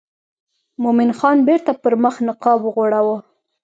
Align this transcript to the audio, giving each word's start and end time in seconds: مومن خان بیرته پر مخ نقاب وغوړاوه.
مومن 0.81 1.09
خان 1.19 1.37
بیرته 1.47 1.71
پر 1.81 1.93
مخ 2.03 2.15
نقاب 2.27 2.59
وغوړاوه. 2.63 3.17